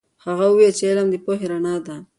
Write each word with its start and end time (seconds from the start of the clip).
هغه 0.25 0.45
وویل 0.49 0.73
چې 0.79 0.83
علم 0.89 1.07
د 1.11 1.15
پوهې 1.25 1.45
رڼا 1.51 1.75
ده. 1.85 1.95